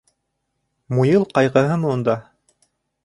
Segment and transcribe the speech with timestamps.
[0.97, 2.17] Муйыл ҡайғыһымы унда!